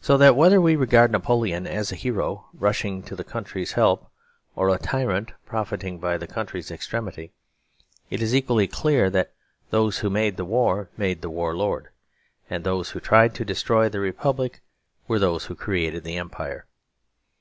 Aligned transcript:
So 0.00 0.16
that 0.18 0.34
whether 0.34 0.60
we 0.60 0.74
regard 0.74 1.12
Napoleon 1.12 1.64
as 1.64 1.92
a 1.92 1.94
hero 1.94 2.48
rushing 2.52 3.00
to 3.04 3.14
the 3.14 3.22
country's 3.22 3.74
help, 3.74 4.10
or 4.56 4.68
a 4.70 4.76
tyrant 4.76 5.30
profiting 5.46 6.00
by 6.00 6.18
the 6.18 6.26
country's 6.26 6.72
extremity, 6.72 7.30
it 8.10 8.22
is 8.22 8.34
equally 8.34 8.66
clear 8.66 9.08
that 9.10 9.32
those 9.70 9.98
who 9.98 10.10
made 10.10 10.36
the 10.36 10.44
war 10.44 10.90
made 10.96 11.22
the 11.22 11.30
war 11.30 11.54
lord; 11.56 11.90
and 12.50 12.64
those 12.64 12.90
who 12.90 12.98
tried 12.98 13.36
to 13.36 13.44
destroy 13.44 13.88
the 13.88 14.00
Republic 14.00 14.62
were 15.06 15.20
those 15.20 15.44
who 15.44 15.54
created 15.54 16.02
the 16.02 16.16
Empire. 16.16 16.66